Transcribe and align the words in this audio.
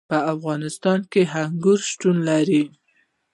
په 0.09 0.17
افغانستان 0.33 0.99
کې 1.11 1.21
انګور 1.41 1.79
شتون 1.89 2.17
لري. 2.29 2.63